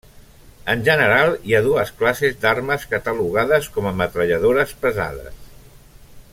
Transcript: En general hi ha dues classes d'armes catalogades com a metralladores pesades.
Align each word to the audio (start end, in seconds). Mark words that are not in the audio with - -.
En 0.73 0.79
general 0.85 1.33
hi 1.49 1.53
ha 1.57 1.61
dues 1.67 1.91
classes 1.99 2.39
d'armes 2.45 2.87
catalogades 2.95 3.69
com 3.77 3.91
a 3.91 3.95
metralladores 4.01 4.77
pesades. 4.87 5.49